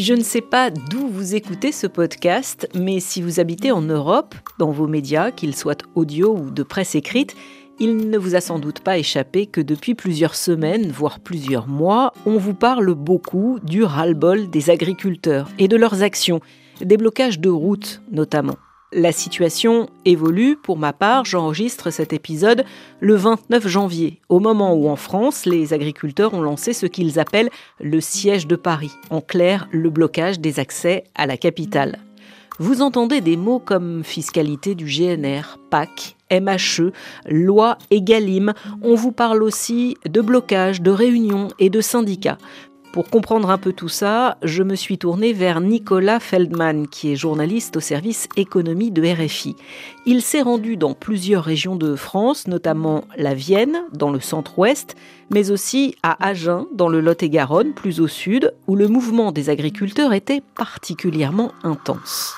[0.00, 4.36] Je ne sais pas d'où vous écoutez ce podcast, mais si vous habitez en Europe,
[4.60, 7.34] dans vos médias, qu'ils soient audio ou de presse écrite,
[7.80, 12.12] il ne vous a sans doute pas échappé que depuis plusieurs semaines, voire plusieurs mois,
[12.26, 16.38] on vous parle beaucoup du ras-le-bol des agriculteurs et de leurs actions,
[16.80, 18.56] des blocages de routes notamment.
[18.92, 20.56] La situation évolue.
[20.56, 22.64] Pour ma part, j'enregistre cet épisode
[23.00, 27.50] le 29 janvier, au moment où en France, les agriculteurs ont lancé ce qu'ils appellent
[27.80, 31.98] le siège de Paris, en clair, le blocage des accès à la capitale.
[32.60, 36.92] Vous entendez des mots comme fiscalité du GNR, PAC, MHE,
[37.26, 38.52] loi Egalim.
[38.82, 42.38] On vous parle aussi de blocage, de réunions et de syndicats.
[42.92, 47.16] Pour comprendre un peu tout ça, je me suis tournée vers Nicolas Feldman, qui est
[47.16, 49.56] journaliste au service économie de RFI.
[50.06, 54.96] Il s'est rendu dans plusieurs régions de France, notamment la Vienne, dans le centre-ouest,
[55.30, 60.14] mais aussi à Agen, dans le Lot-et-Garonne, plus au sud, où le mouvement des agriculteurs
[60.14, 62.34] était particulièrement intense.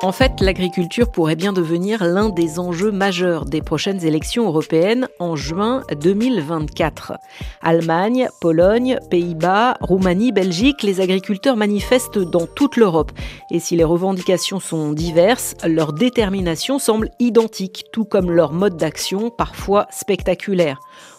[0.00, 5.34] En fait, l'agriculture pourrait bien devenir l'un des enjeux majeurs des prochaines élections européennes en
[5.34, 7.14] juin 2024.
[7.62, 13.10] Allemagne, Pologne, Pays-Bas, Roumanie, Belgique, les agriculteurs manifestent dans toute l'Europe.
[13.50, 19.30] Et si les revendications sont diverses, leur détermination semble identique, tout comme leur mode d'action
[19.30, 20.78] parfois spectaculaire.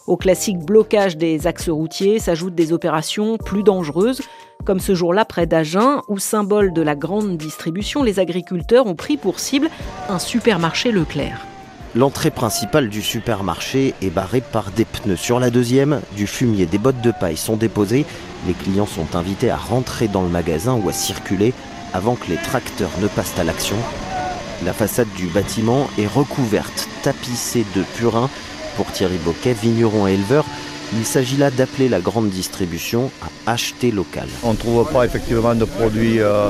[0.09, 4.23] Au classique blocage des axes routiers s'ajoutent des opérations plus dangereuses,
[4.65, 9.17] comme ce jour-là près d'Agen, où symbole de la grande distribution, les agriculteurs ont pris
[9.17, 9.69] pour cible
[10.09, 11.45] un supermarché Leclerc.
[11.93, 15.15] L'entrée principale du supermarché est barrée par des pneus.
[15.15, 18.07] Sur la deuxième, du fumier, des bottes de paille sont déposées.
[18.47, 21.53] Les clients sont invités à rentrer dans le magasin ou à circuler
[21.93, 23.77] avant que les tracteurs ne passent à l'action.
[24.65, 28.27] La façade du bâtiment est recouverte, tapissée de purin
[28.75, 30.45] pour Thierry Boquet, vigneron et éleveur,
[30.93, 34.27] il s'agit là d'appeler la grande distribution à acheter local.
[34.43, 36.49] On ne trouve pas effectivement de produits euh,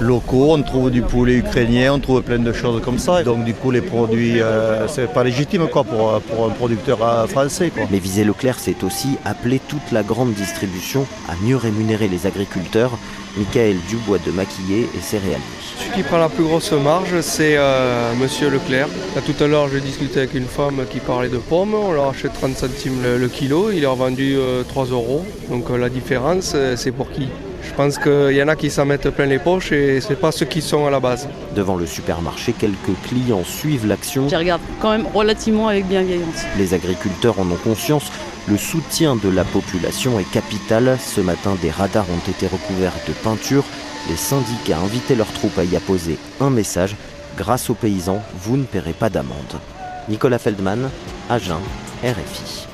[0.00, 3.22] locaux, on trouve du poulet ukrainien, on trouve plein de choses comme ça.
[3.22, 7.70] Donc du coup les produits, euh, c'est pas légitime quoi pour, un producteur euh, français.
[7.90, 12.92] Mais viser Leclerc, c'est aussi appeler toute la grande distribution à mieux rémunérer les agriculteurs.
[13.38, 15.42] Michael Dubois de Maquillé et céréalier.
[15.78, 18.88] Celui qui prend la plus grosse marge, c'est euh, Monsieur Leclerc.
[19.24, 21.74] tout à l'heure, j'ai discuté avec une femme qui parlait de pommes.
[21.74, 23.70] On leur achète 30 centimes le, kilo.
[23.70, 24.36] Il est revendu
[24.68, 25.24] 3 euh, euros.
[25.50, 27.28] Donc euh, la différence, c'est pour qui?
[27.62, 30.16] Je pense qu'il y en a qui s'en mettent plein les poches et ce n'est
[30.16, 31.28] pas ceux qui sont à la base.
[31.54, 34.28] Devant le supermarché, quelques clients suivent l'action.
[34.28, 36.44] Je regarde quand même relativement avec bienveillance.
[36.56, 38.10] Les agriculteurs en ont conscience.
[38.48, 40.98] Le soutien de la population est capital.
[41.00, 43.64] Ce matin, des radars ont été recouverts de peinture
[44.08, 46.96] les syndicats invitaient leurs troupes à y apposer un message
[47.36, 49.60] Grâce aux paysans, vous ne paierez pas d'amende.
[50.08, 50.90] Nicolas Feldman,
[51.30, 51.60] Agen,
[52.02, 52.66] RFI.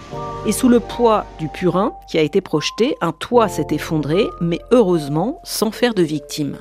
[0.46, 4.60] Et sous le poids du purin qui a été projeté, un toit s'est effondré, mais
[4.70, 6.56] heureusement sans faire de victimes.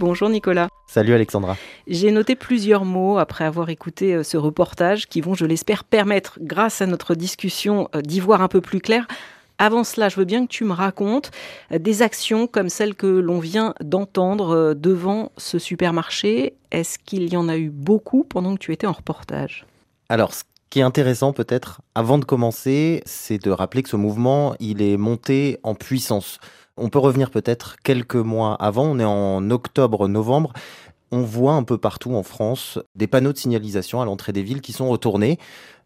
[0.00, 0.68] Bonjour Nicolas.
[0.86, 1.58] Salut Alexandra.
[1.86, 6.38] J'ai noté plusieurs mots après avoir écouté euh, ce reportage qui vont, je l'espère, permettre,
[6.40, 9.06] grâce à notre discussion, euh, d'y voir un peu plus clair.
[9.58, 11.32] Avant cela, je veux bien que tu me racontes
[11.70, 16.54] euh, des actions comme celles que l'on vient d'entendre devant ce supermarché.
[16.70, 19.66] Est-ce qu'il y en a eu beaucoup pendant que tu étais en reportage?
[20.08, 24.54] Alors, ce qui est intéressant peut-être, avant de commencer, c'est de rappeler que ce mouvement,
[24.60, 26.38] il est monté en puissance.
[26.80, 30.54] On peut revenir peut-être quelques mois avant, on est en octobre-novembre,
[31.12, 34.62] on voit un peu partout en France des panneaux de signalisation à l'entrée des villes
[34.62, 35.38] qui sont retournés.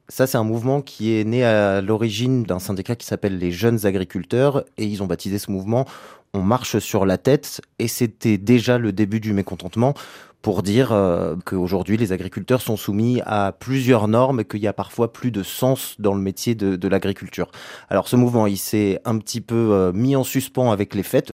[0.08, 3.86] Ça, c'est un mouvement qui est né à l'origine d'un syndicat qui s'appelle les Jeunes
[3.86, 5.84] Agriculteurs et ils ont baptisé ce mouvement
[6.32, 9.94] On marche sur la tête et c'était déjà le début du mécontentement
[10.44, 14.74] pour dire euh, qu'aujourd'hui les agriculteurs sont soumis à plusieurs normes et qu'il y a
[14.74, 17.50] parfois plus de sens dans le métier de, l'agriculture.
[17.88, 21.30] Alors ce mouvement, il s'est un petit peu euh, mis en suspens avec les fêtes.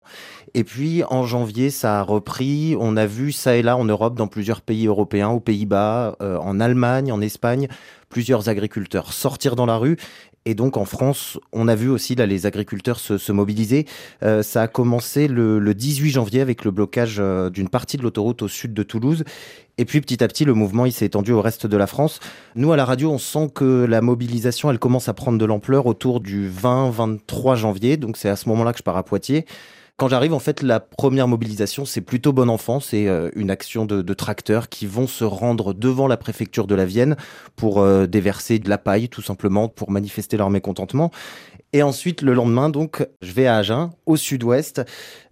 [0.54, 2.76] Et puis en janvier, ça a repris.
[2.78, 6.38] On a vu ça et là en Europe, dans plusieurs pays européens, aux Pays-Bas, euh,
[6.40, 7.70] en Allemagne, en Espagne,
[8.10, 9.96] plusieurs agriculteurs sortir dans la rue
[10.48, 13.86] et donc en France, on a vu aussi là les agriculteurs se, mobiliser.
[14.24, 18.44] Euh, ça a commencé le, 18 janvier avec le blocage euh, d'une partie de l'autoroute
[18.44, 19.26] au sud de Toulouse.
[19.78, 22.22] Et puis petit à petit, le mouvement s'est étendu au reste de la France.
[22.56, 25.86] Nous à la radio, on sent que la mobilisation elle commence à prendre de l'ampleur
[25.86, 27.98] autour du 20-23 janvier.
[27.98, 29.46] Donc c'est à ce moment-là que je pars à Poitiers.
[30.00, 32.80] Quand j'arrive, en fait, la première mobilisation, c'est plutôt bon enfant.
[32.80, 36.86] C'est euh, une action de, tracteurs qui vont se rendre devant la préfecture de la
[36.86, 37.18] Vienne
[37.56, 41.10] pour euh, déverser de la paille, tout simplement, pour manifester leur mécontentement.
[41.74, 44.84] Et ensuite, le lendemain, donc, je vais à Agen, au sud-ouest.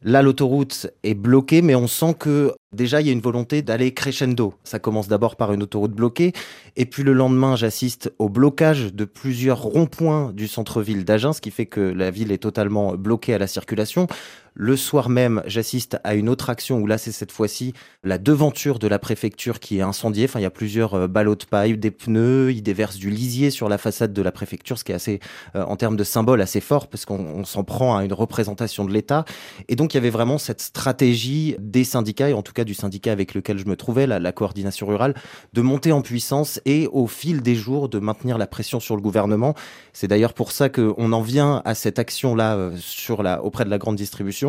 [0.01, 3.94] Là, l'autoroute est bloquée, mais on sent que Déjà, il y a une volonté d'aller
[3.94, 4.53] crescendo.
[4.65, 6.33] Ça commence d'abord par une autoroute bloquée,
[6.75, 11.51] et puis le lendemain, j'assiste au blocage de plusieurs ronds-points du centre-ville d'Agen, ce qui
[11.51, 14.07] fait que la ville est totalement bloquée à la circulation.
[14.57, 17.73] Le soir même, j'assiste à une autre action où là, c'est cette fois-ci
[18.05, 20.23] la devanture de la préfecture qui est incendiée.
[20.23, 23.49] Enfin, il y a plusieurs euh, ballots de paille, des pneus, ils déversent du lisier
[23.49, 25.19] sur la façade de la préfecture, ce qui est assez,
[25.57, 28.93] euh, en termes de symbole, assez fort parce qu'on s'en prend à une représentation de
[28.93, 29.25] l'État.
[29.67, 32.75] Et donc, il y avait vraiment cette stratégie des syndicats, et en tout cas du
[32.75, 35.15] syndicat avec lequel je me trouvais, la, coordination rurale,
[35.51, 39.01] de monter en puissance et au fil des jours de maintenir la pression sur le
[39.01, 39.53] gouvernement.
[39.91, 43.97] C'est d'ailleurs pour ça qu'on en vient à cette action-là euh, auprès de la grande
[43.97, 44.44] distribution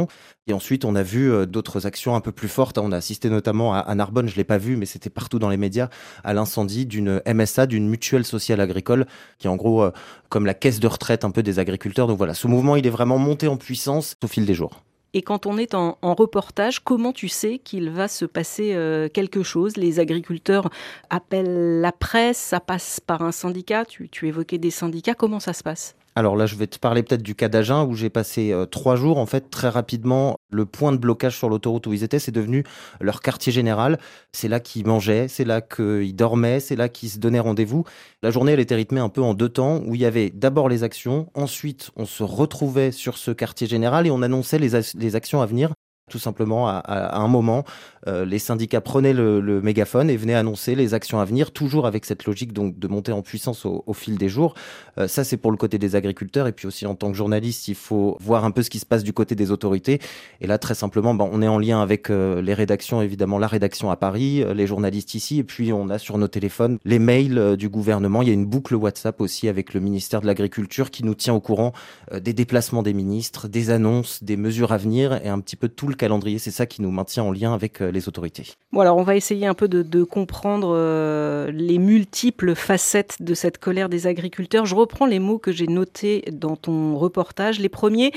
[0.47, 2.79] et ensuite, on a vu euh, d'autres actions un peu plus fortes.
[2.79, 5.57] On a assisté notamment à, Narbonne, je l'ai pas vu, mais c'était partout dans les
[5.57, 5.89] médias,
[6.25, 9.07] à l'incendie d'une MSA, d'une mutuelle sociale agricole,
[9.39, 9.91] qui est en gros euh,
[10.29, 12.07] comme la caisse de retraite un peu des agriculteurs.
[12.07, 14.83] Donc voilà, ce mouvement, il est vraiment monté en puissance au fil des jours.
[15.15, 19.43] Et quand on est en, reportage, comment tu sais qu'il va se passer euh, quelque
[19.43, 19.79] chose?
[19.79, 20.69] Les agriculteurs
[21.09, 25.63] appellent la presse, ça passe par un syndicat, tu évoquais des syndicats, comment ça se
[25.63, 25.97] passe?
[26.17, 28.97] Alors là, je vais te parler peut-être du cas d'Agen où j'ai passé euh, trois
[28.97, 29.19] jours.
[29.19, 32.65] En fait, très rapidement, le point de blocage sur l'autoroute où ils étaient, c'est devenu
[33.03, 33.99] leur quartier général.
[34.33, 37.85] C'est là qu'ils mangeaient, c'est là qu'ils dormaient, c'est là qu'ils se donnaient rendez-vous.
[38.23, 40.71] La journée, elle était rythmée un peu en deux temps où il y avait d'abord
[40.71, 45.17] les actions, ensuite on se retrouvait sur ce quartier général et on annonçait les, les
[45.17, 45.75] actions à venir
[46.09, 47.65] tout simplement, à, un moment,
[48.07, 52.05] euh, les syndicats prenaient le, mégaphone et venaient annoncer les actions à venir, toujours avec
[52.05, 54.55] cette logique donc de monter en puissance au, fil des jours.
[54.99, 56.47] Euh, ça, c'est pour le côté des agriculteurs.
[56.47, 58.87] Et puis aussi, en tant que journaliste, il faut voir un peu ce qui se
[58.87, 59.99] passe du côté des autorités.
[60.41, 63.49] Et là, très simplement, ben, on est en lien avec euh, les rédactions, évidemment, la
[63.49, 65.41] rédaction à Paris, les journalistes ici.
[65.41, 68.23] Et puis, on a sur nos téléphones les mails du gouvernement.
[68.23, 71.35] Il y a une boucle WhatsApp aussi avec le ministère de l'Agriculture qui nous tient
[71.35, 71.73] au courant
[72.15, 75.89] des déplacements des ministres, des annonces, des mesures à venir et un petit peu tout
[75.89, 76.39] le calendrier.
[76.39, 78.55] C'est ça qui nous maintient en lien avec euh, les autorités.
[78.73, 83.59] Bon, alors on va essayer un peu de, comprendre euh, les multiples facettes de cette
[83.59, 84.67] colère des agriculteurs.
[84.67, 87.59] Je reprends les mots que j'ai notés dans ton reportage.
[87.59, 88.13] Les premiers,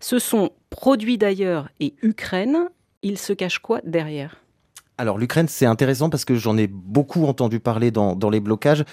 [0.00, 2.68] ce sont produits d'ailleurs et Ukraine.
[3.02, 4.36] Il se cache quoi derrière?
[4.96, 8.84] Alors l'Ukraine, c'est intéressant parce que j'en ai beaucoup entendu parler dans, dans les blocages.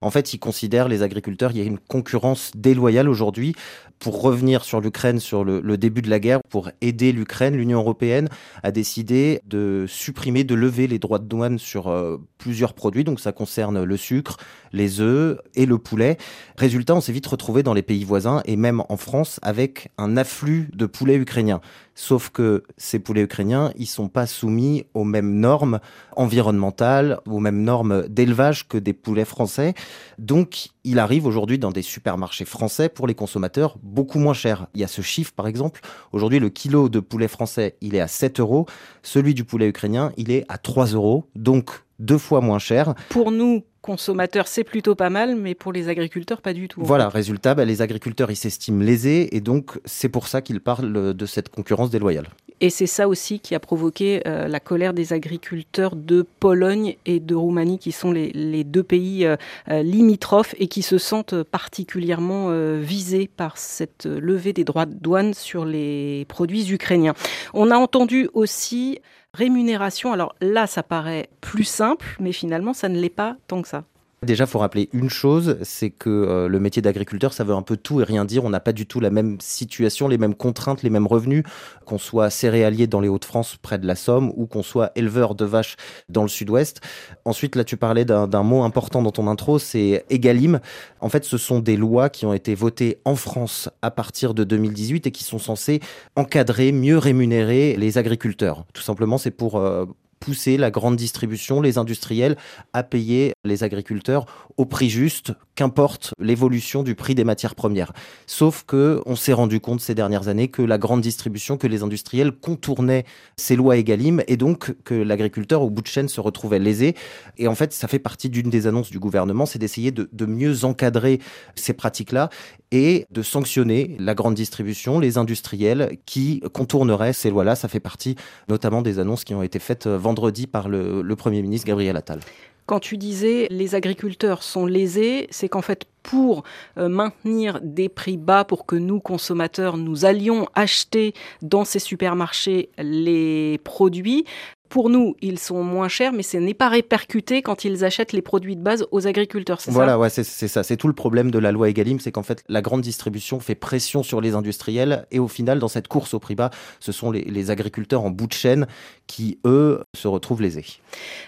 [0.00, 3.54] En fait, ils considèrent les agriculteurs, il y a une concurrence déloyale aujourd'hui
[3.98, 8.28] pour revenir sur l'Ukraine, sur le, début de la guerre, pour aider l'Ukraine, l'Union européenne
[8.62, 13.04] a décidé de supprimer, de lever les droits de douane sur euh, plusieurs produits.
[13.04, 14.36] Donc ça concerne le sucre,
[14.72, 16.16] les œufs et le poulet.
[16.56, 20.16] Résultat, on s'est vite retrouvé dans les pays voisins et même en France avec un
[20.16, 21.60] afflux de poulets ukrainiens.
[21.94, 25.80] Sauf que ces poulets ukrainiens, ils sont pas soumis aux mêmes normes
[26.14, 29.74] environnementales, aux mêmes normes d'élevage que des poulets français.
[30.18, 34.66] Donc, il arrive aujourd'hui dans des supermarchés français pour les consommateurs beaucoup moins cher.
[34.74, 35.80] Il y a ce chiffre, par exemple.
[36.12, 38.66] Aujourd'hui, le kilo de poulet français, il est à 7 euros.
[39.02, 41.28] Celui du poulet ukrainien, il est à 3 euros.
[41.34, 42.94] Donc, deux fois moins cher.
[43.08, 46.80] Pour nous, consommateurs, c'est plutôt pas mal, mais pour les agriculteurs, pas du tout.
[46.82, 51.14] Voilà, résultat, bah, les agriculteurs, ils s'estiment lésés, et donc c'est pour ça qu'ils parlent
[51.14, 52.28] de cette concurrence déloyale.
[52.60, 57.20] Et c'est ça aussi qui a provoqué euh, la colère des agriculteurs de Pologne et
[57.20, 59.36] de Roumanie, qui sont les, deux pays euh,
[59.70, 62.48] euh, limitrophes et qui se sentent particulièrement
[62.80, 67.14] visés par cette levée des droits de douane sur les produits ukrainiens.
[67.54, 68.98] On a entendu aussi
[69.34, 70.12] rémunération.
[70.12, 73.84] Alors là, ça paraît plus simple, mais finalement, ça ne l'est pas tant que ça.
[74.22, 77.76] Déjà, faut rappeler une chose, c'est que euh, le métier d'agriculteur, ça veut un peu
[77.76, 78.44] tout et rien dire.
[78.44, 81.44] On n'a pas du tout la même situation, les mêmes contraintes, les mêmes revenus,
[81.84, 85.44] qu'on soit céréalier dans les Hauts-de-France, près de la Somme, ou qu'on soit éleveur de
[85.44, 85.76] vaches
[86.08, 86.80] dans le Sud-Ouest.
[87.24, 90.58] Ensuite, là, tu parlais d'un mot important dans ton intro, c'est Egalim.
[91.00, 94.42] En fait, ce sont des lois qui ont été votées en France à partir de
[94.42, 95.78] 2018 et qui sont censées
[96.16, 98.64] encadrer, mieux rémunérer les agriculteurs.
[98.74, 99.86] Tout simplement, c'est pour euh,
[100.20, 102.36] pousser la grande distribution, les industriels
[102.72, 107.92] à payer les agriculteurs au prix juste, qu'importe l'évolution du prix des matières premières.
[108.26, 111.82] Sauf que on s'est rendu compte ces dernières années que la grande distribution, que les
[111.82, 113.04] industriels contournaient
[113.36, 116.94] ces lois Egalim et donc que l'agriculteur au bout de chaîne se retrouvait lésé.
[117.36, 120.26] Et en fait, ça fait partie d'une des annonces du gouvernement, c'est d'essayer de, de
[120.26, 121.20] mieux encadrer
[121.54, 122.30] ces pratiques-là
[122.72, 127.54] et de sanctionner la grande distribution, les industriels qui contourneraient ces lois-là.
[127.54, 128.16] Ça fait partie
[128.48, 132.20] notamment des annonces qui ont été faites euh, vendredi par le, Premier ministre Gabriel Attal.
[132.66, 136.44] Quand tu disais les agriculteurs sont lésés, c'est qu'en fait pour
[136.78, 142.70] euh, maintenir des prix bas pour que nous, consommateurs, nous allions acheter dans ces supermarchés
[142.78, 144.24] les produits,
[144.68, 148.22] pour nous, ils sont moins chers, mais ce n'est pas répercuté quand ils achètent les
[148.22, 150.62] produits de base aux agriculteurs, c'est voilà, ça ouais, c'est ça.
[150.62, 153.54] C'est tout le problème de la loi Egalim, c'est qu'en fait, la grande distribution fait
[153.54, 157.10] pression sur les industriels et au final, dans cette course au prix bas, ce sont
[157.10, 158.66] les, les agriculteurs en bout de chaîne
[159.06, 160.66] qui, eux, se retrouvent lésés.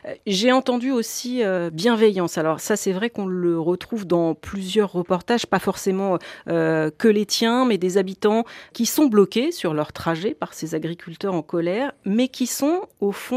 [0.07, 2.37] Euh, J'ai entendu aussi euh, bienveillance.
[2.39, 6.19] Alors ça, c'est vrai qu'on le retrouve dans plusieurs reportages, pas forcément
[6.49, 10.75] euh, que les tiens, mais des habitants qui sont bloqués sur leur trajet par ces
[10.75, 13.30] agriculteurs en colère, mais qui sont, au fond,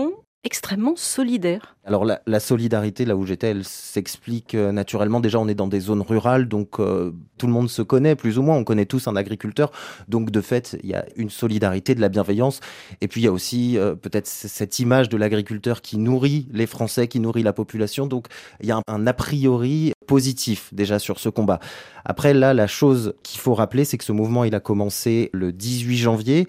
[0.46, 1.78] extrêmement solidaires.
[1.86, 5.22] Alors la, solidarité, là où j'étais, elle s'explique euh, naturellement.
[5.22, 8.38] Déjà, on est dans des zones rurales, donc euh, tout le monde se connaît, plus
[8.38, 8.58] ou moins.
[8.58, 9.72] On connaît tous un agriculteur.
[10.10, 12.60] Donc de fait, il y a une solidarité, de la bienveillance.
[13.00, 16.68] Et puis il y a aussi euh, peut-être cette image de l'agriculteur qui nourrit les
[16.68, 18.06] Français, qui nourrit la population.
[18.06, 18.28] Donc
[18.62, 21.60] il y a un a priori positif déjà sur ce combat.
[22.04, 25.54] Après, là, la chose qu'il faut rappeler, c'est que ce mouvement, il a commencé le
[25.54, 26.48] 18 janvier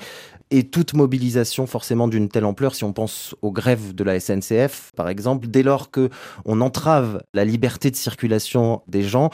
[0.54, 4.92] et toute mobilisation forcément d'une telle ampleur, si on pense aux grèves de la SNCF,
[4.94, 6.10] par exemple, dès lors que
[6.44, 9.30] on entrave la liberté de circulation des gens,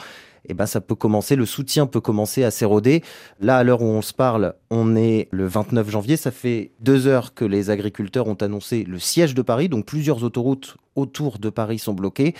[0.49, 3.03] eh ben ça peut commencer, le soutien peut commencer à s'éroder.
[3.39, 7.05] Là, à l'heure où on se parle, on est le 29 janvier, ça fait deux
[7.05, 11.51] heures que les agriculteurs ont annoncé le siège de Paris, donc plusieurs autoroutes autour de
[11.51, 12.33] Paris sont bloquées.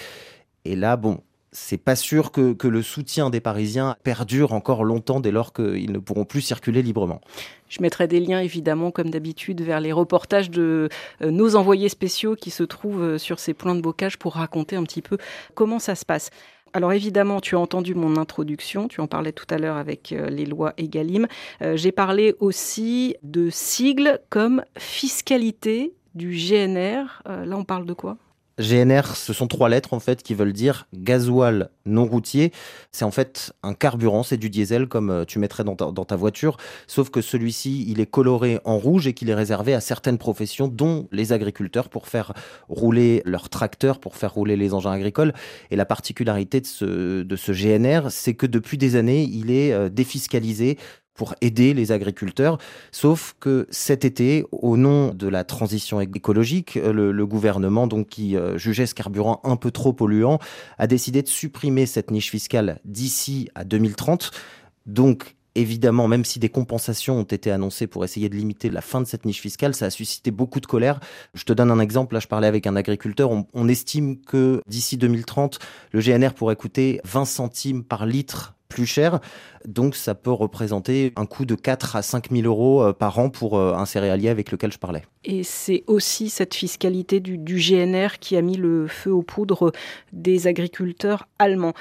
[0.65, 1.19] Et là, bon,
[1.51, 5.99] c'est pas sûr que, le soutien des Parisiens perdure encore longtemps dès lors qu'ils ne
[5.99, 7.19] pourront plus circuler librement.
[7.67, 10.87] Je mettrai des liens évidemment, comme d'habitude, vers les reportages de
[11.21, 14.77] euh, nos envoyés spéciaux qui se trouvent euh, sur ces points de bocage pour raconter
[14.77, 15.17] un petit peu
[15.53, 16.29] comment ça se passe.
[16.73, 20.29] Alors évidemment, tu as entendu mon introduction, tu en parlais tout à l'heure avec euh,
[20.29, 21.27] les lois Egalim.
[21.75, 27.23] J'ai parlé aussi de sigles comme fiscalité du GNR.
[27.25, 28.17] Là, on parle de quoi?
[28.61, 32.51] GNR, ce sont trois lettres en fait qui veulent dire gasoil non routier.
[32.91, 37.09] C'est en fait un carburant, c'est du diesel comme tu mettrais dans ta, voiture, sauf
[37.09, 41.07] que celui-ci, il est coloré en rouge et qu'il est réservé à certaines professions, dont
[41.11, 42.33] les agriculteurs, pour faire
[42.69, 45.33] rouler leurs tracteurs, pour faire rouler les engins agricoles.
[45.71, 49.89] Et la particularité de ce, de ce GNR, c'est que depuis des années, il est
[49.89, 50.77] défiscalisé
[51.21, 52.57] pour aider les agriculteurs.
[52.91, 58.35] Sauf que cet été, au nom de la transition écologique, le, le gouvernement, donc qui
[58.35, 60.39] euh, jugeait ce carburant un peu trop polluant,
[60.79, 64.31] a décidé de supprimer cette niche fiscale d'ici à 2030.
[64.87, 68.99] Donc, évidemment, même si des compensations ont été annoncées pour essayer de limiter la fin
[68.99, 70.99] de cette niche fiscale, ça a suscité beaucoup de colère.
[71.35, 72.15] Je te donne un exemple.
[72.15, 73.29] Là, je parlais avec un agriculteur.
[73.53, 75.59] On estime que d'ici 2030,
[75.91, 79.19] le GNR pourrait coûter 20 centimes par litre plus cher.
[79.65, 83.59] Donc ça peut représenter un coût de 4 à 5 000 euros par an pour
[83.59, 85.03] un céréalier avec lequel je parlais.
[85.23, 89.71] Et c'est aussi cette fiscalité du, GNR qui a mis le feu aux poudres
[90.13, 91.73] des agriculteurs allemands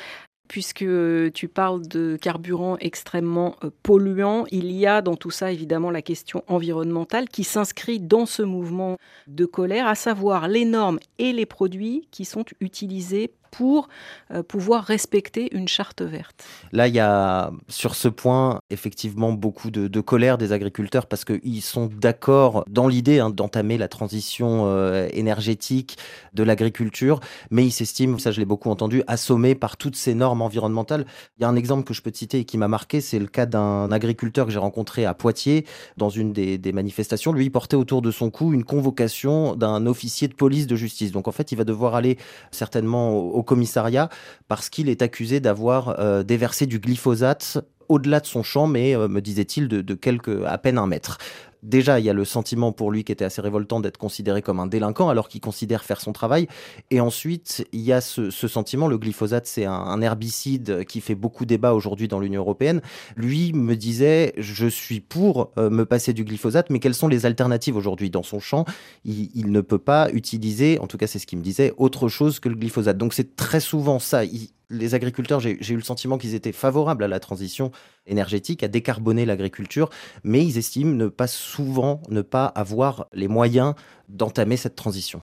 [0.51, 0.85] puisque
[1.33, 3.55] tu parles de carburant extrêmement
[3.85, 8.43] polluant, il y a dans tout ça évidemment la question environnementale qui s'inscrit dans ce
[8.43, 8.97] mouvement
[9.29, 13.89] de colère, à savoir les normes et les produits qui sont utilisés pour
[14.33, 16.45] euh, pouvoir respecter une charte verte.
[16.73, 21.63] Là, il y a sur ce point effectivement beaucoup de, colère des agriculteurs parce qu'ils
[21.63, 25.99] sont d'accord dans l'idée hein, d'entamer la transition euh, énergétique
[26.33, 30.43] de l'agriculture, mais ils s'estiment, ça je l'ai beaucoup entendu, assommés par toutes ces normes
[30.43, 31.05] environnementales.
[31.39, 33.19] Il y a un exemple que je peux te citer et qui m'a marqué, c'est
[33.19, 35.67] le cas d'un agriculteur que j'ai rencontré à Poitiers
[35.97, 37.33] dans une des, des manifestations.
[37.33, 41.13] Lui, il portait autour de son cou une convocation d'un officier de police de justice.
[41.13, 42.19] Donc en fait, il va devoir aller
[42.51, 44.09] certainement au au commissariat
[44.49, 49.09] parce qu'il est accusé d'avoir euh, déversé du glyphosate au-delà de son champ, mais euh,
[49.09, 51.19] me disait-il de, de quelques à peine un mètre.
[51.63, 54.61] Déjà, il y a le sentiment pour lui qui était assez révoltant d'être considéré comme
[54.61, 56.49] un délinquant alors qu'il considère faire son travail.
[56.91, 61.45] Et ensuite, il y a ce, sentiment, le glyphosate, c'est un, herbicide qui fait beaucoup
[61.45, 62.81] débat aujourd'hui dans l'Union européenne.
[63.17, 67.27] Lui me disait, je suis pour euh, me passer du glyphosate, mais quelles sont les
[67.27, 68.65] alternatives aujourd'hui dans son champ?
[69.05, 72.41] Il, ne peut pas utiliser, en tout cas c'est ce qu'il me disait, autre chose
[72.41, 72.97] que le glyphosate.
[72.97, 74.23] Donc c'est très souvent ça.
[74.71, 77.73] Les agriculteurs, j'ai eu le sentiment qu'ils étaient favorables à la transition
[78.07, 79.91] énergétique, à décarboner l'agriculture,
[80.23, 83.75] mais ils estiment ne pas souvent ne pas avoir les moyens
[84.09, 85.21] d'entamer cette transition.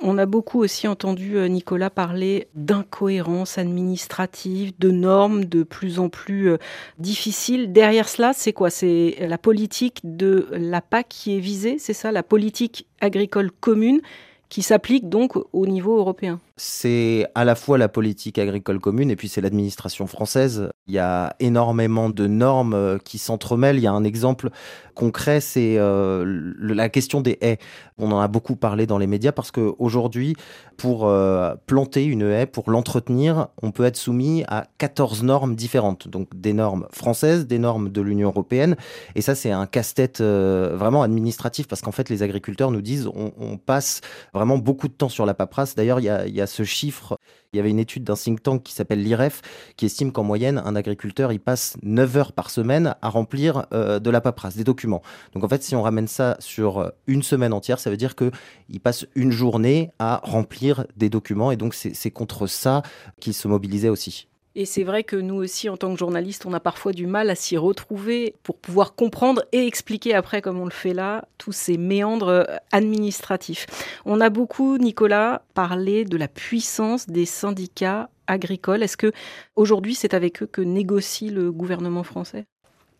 [0.00, 6.08] On a beaucoup aussi entendu euh, Nicolas parler d'incohérence administrative, de normes de plus en
[6.08, 6.58] plus euh,
[6.98, 7.72] difficiles.
[7.72, 8.70] Derrière cela, c'est quoi?
[8.70, 14.00] C'est la politique de la PAC qui est visée, c'est ça, la politique agricole commune
[14.48, 16.40] qui s'applique donc au niveau européen?
[16.58, 20.70] C'est à la fois la politique agricole commune et puis c'est l'administration française.
[20.88, 23.76] Il y a énormément de normes euh, qui s'entremêlent.
[23.76, 24.50] Il y a un exemple
[24.94, 27.58] concret, c'est euh, la question des haies.
[27.98, 30.34] On en a beaucoup parlé dans les médias parce qu'aujourd'hui,
[30.76, 36.08] pour euh, planter une haie, pour l'entretenir, on peut être soumis à 14 normes différentes.
[36.08, 38.76] Donc des normes françaises, des normes de l'Union européenne.
[39.14, 43.56] Et ça, c'est un casse-tête vraiment administratif parce qu'en fait, les agriculteurs nous disent on,
[43.58, 44.00] passe
[44.32, 45.74] vraiment beaucoup de temps sur la paperasse.
[45.74, 47.16] D'ailleurs, il y a, il y a ce chiffre.
[47.52, 49.42] Il y avait une étude d'un think tank qui s'appelle l'IREF
[49.76, 54.00] qui estime qu'en moyenne, un agriculteur, il passe 9 heures par semaine à remplir euh,
[54.00, 55.02] de la paperasse, des documents.
[55.34, 58.16] Donc en fait, si on ramène ça sur euh, une semaine entière, ça veut dire
[58.16, 61.52] qu'il passe une journée à remplir des documents.
[61.52, 62.82] Et donc c'est contre ça
[63.20, 64.28] qu'il se mobilisait aussi.
[64.60, 67.30] Et c'est vrai que nous aussi, en tant que journalistes, on a parfois du mal
[67.30, 71.52] à s'y retrouver pour pouvoir comprendre et expliquer après, comme on le fait là, tous
[71.52, 73.66] ces méandres administratifs.
[74.04, 78.82] On a beaucoup, Nicolas, parlé de la puissance des syndicats agricoles.
[78.82, 79.12] Est-ce que
[79.54, 82.46] aujourd'hui, c'est avec eux que négocie le gouvernement français?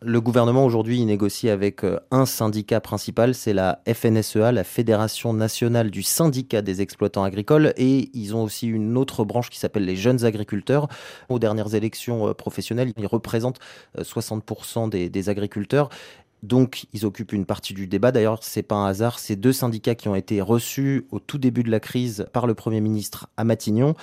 [0.01, 5.91] Le gouvernement aujourd'hui négocie avec euh, un syndicat principal, c'est la FNSEA, la Fédération nationale
[5.91, 9.97] du syndicat des exploitants agricoles, et ils ont aussi une autre branche qui s'appelle les
[9.97, 10.87] jeunes agriculteurs.
[11.27, 13.59] Aux dernières élections euh, professionnelles, ils représentent
[13.97, 15.89] 60% euh, des, agriculteurs.
[16.43, 18.13] Donc, ils occupent une partie du débat.
[18.13, 19.19] D'ailleurs, c'est pas un hasard.
[19.19, 22.53] Ces deux syndicats qui ont été reçus au tout début de la crise par le
[22.53, 23.95] Premier ministre à Matignon.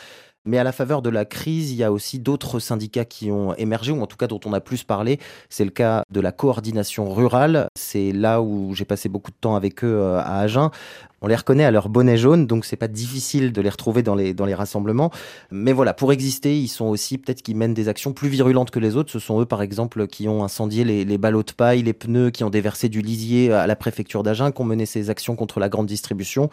[0.47, 3.55] Mais à la faveur de la crise, il y a aussi d'autres syndicats qui ont
[3.55, 5.19] émergé, ou en tout cas dont on a plus parlé.
[5.50, 7.69] C'est le cas de la coordination rurale.
[7.75, 10.71] C'est là où j'ai passé beaucoup de temps avec eux euh, à Agen.
[11.26, 14.14] On les reconnaît à leur bonnet jaune, donc c'est pas difficile de les retrouver dans
[14.14, 15.11] les, dans les rassemblements.
[15.50, 18.78] Mais voilà, pour exister, ils sont aussi peut-être qui mènent des actions plus virulentes que
[18.78, 19.11] les autres.
[19.11, 22.45] Ce sont eux, par exemple, qui ont incendié les, ballots de paille, les pneus, qui
[22.45, 25.68] ont déversé du lisier à la préfecture d'Agen, qui ont mené ces actions contre la
[25.68, 26.49] grande distribution.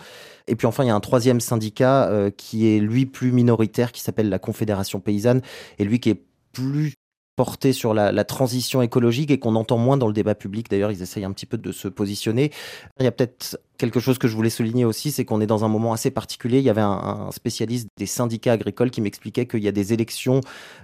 [0.47, 3.91] Et puis enfin, il y a un troisième syndicat euh, qui est lui plus minoritaire,
[3.91, 5.43] qui s'appelle la Confédération paysanne,
[5.77, 6.95] et lui qui est plus
[7.35, 10.69] porté sur la, transition écologique et qu'on entend moins dans le débat public.
[10.69, 12.51] D'ailleurs, ils essayent un petit peu de se positionner.
[12.99, 15.65] Il y a peut-être quelque chose que je voulais souligner aussi, c'est qu'on est dans
[15.65, 16.59] un moment assez particulier.
[16.59, 20.41] Il y avait un, spécialiste des syndicats agricoles qui m'expliquait qu'il y a des élections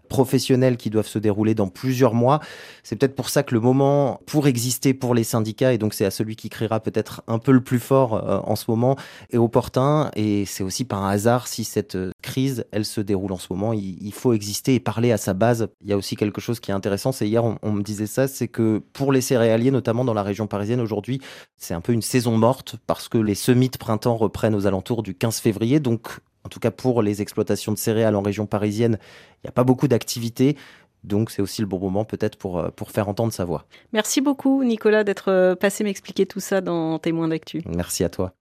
[0.09, 2.39] professionnelles qui doivent se dérouler dans plusieurs mois.
[2.83, 6.05] C'est peut-être pour ça que le moment pour exister pour les syndicats, et donc c'est
[6.05, 8.97] à celui qui criera peut-être un peu le plus fort euh, en ce moment,
[9.31, 10.11] est opportun.
[10.15, 13.47] Et c'est aussi par un hasard si cette euh, crise, elle se déroule en ce
[13.51, 13.73] moment.
[13.73, 15.67] Il, faut exister et parler à sa base.
[15.81, 18.05] Il y a aussi quelque chose qui est intéressant, c'est hier on, on me disait
[18.05, 21.19] ça, c'est que pour les céréaliers, notamment dans la région parisienne aujourd'hui,
[21.57, 25.01] c'est un peu une saison morte parce que les semis de printemps reprennent aux alentours
[25.01, 25.79] du 15 février.
[25.79, 28.99] Donc, en tout cas pour les exploitations de céréales en région parisienne,
[29.37, 30.55] il n'y a pas beaucoup d'activité.
[31.03, 33.65] Donc c'est aussi le bon moment peut-être pour, euh, pour faire entendre sa voix.
[33.93, 37.63] Merci beaucoup Nicolas d'être euh, passé m'expliquer tout ça dans Témoins d'actu.
[37.65, 38.33] Merci à toi.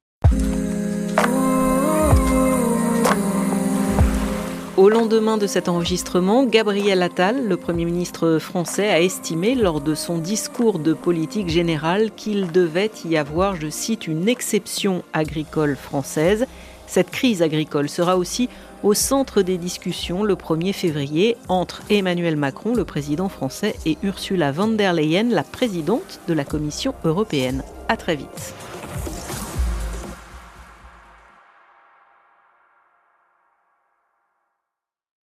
[4.79, 9.97] Au lendemain de cet enregistrement, Gabriel Attal, le Premier ministre français, a estimé lors de
[9.97, 16.47] son discours de politique générale qu'il devait y avoir, je cite, une exception agricole française.
[16.87, 18.49] Cette crise agricole sera aussi
[18.85, 24.53] au centre des discussions le 1er février entre Emmanuel Macron, le président français, et Ursula
[24.53, 27.65] von der Leyen, la présidente de la Commission européenne.
[27.89, 28.55] À très vite.